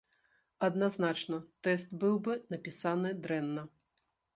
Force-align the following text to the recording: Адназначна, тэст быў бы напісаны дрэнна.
Адназначна, 0.67 1.39
тэст 1.69 1.95
быў 2.07 2.19
бы 2.27 2.33
напісаны 2.57 3.17
дрэнна. 3.25 3.73